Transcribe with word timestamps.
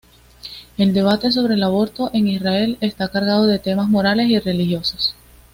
El 0.79 0.95
debate 0.95 1.31
sobre 1.31 1.53
el 1.53 1.61
aborto 1.61 2.09
en 2.11 2.27
Israel 2.27 2.79
está 2.81 3.09
cargado 3.09 3.45
de 3.45 3.59
temas 3.59 3.87
morales 3.87 4.29
y 4.31 4.39
religiosos. 4.39 5.13